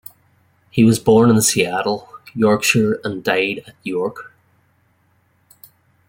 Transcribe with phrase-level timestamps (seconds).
[0.71, 4.31] He was born in Settle, Yorkshire and died at York.